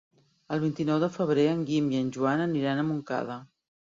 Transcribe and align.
El 0.55 0.61
vint-i-nou 0.61 1.01
de 1.03 1.09
febrer 1.17 1.43
en 1.49 1.61
Guim 1.67 1.91
i 1.93 1.99
en 2.05 2.09
Joan 2.15 2.41
aniran 2.47 2.81
a 2.81 2.87
Montcada. 2.89 3.37